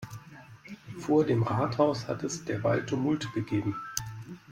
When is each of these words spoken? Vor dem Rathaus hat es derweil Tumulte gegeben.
Vor 0.97 1.25
dem 1.25 1.43
Rathaus 1.43 2.07
hat 2.07 2.23
es 2.23 2.43
derweil 2.43 2.83
Tumulte 2.87 3.27
gegeben. 3.35 3.75